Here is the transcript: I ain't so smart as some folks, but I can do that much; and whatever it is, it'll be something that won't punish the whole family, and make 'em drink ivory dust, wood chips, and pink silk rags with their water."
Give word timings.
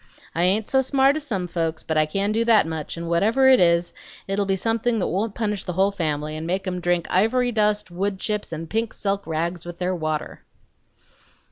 I 0.33 0.41
ain't 0.45 0.67
so 0.67 0.81
smart 0.81 1.15
as 1.15 1.27
some 1.27 1.47
folks, 1.47 1.83
but 1.83 1.95
I 1.95 2.07
can 2.07 2.31
do 2.31 2.43
that 2.45 2.65
much; 2.65 2.97
and 2.97 3.07
whatever 3.07 3.47
it 3.47 3.59
is, 3.59 3.93
it'll 4.27 4.47
be 4.47 4.55
something 4.55 4.97
that 4.97 5.05
won't 5.07 5.35
punish 5.35 5.63
the 5.63 5.73
whole 5.73 5.91
family, 5.91 6.35
and 6.35 6.47
make 6.47 6.65
'em 6.65 6.79
drink 6.81 7.05
ivory 7.11 7.51
dust, 7.51 7.91
wood 7.91 8.17
chips, 8.19 8.51
and 8.51 8.67
pink 8.67 8.93
silk 8.93 9.27
rags 9.27 9.63
with 9.63 9.77
their 9.77 9.93
water." 9.93 10.41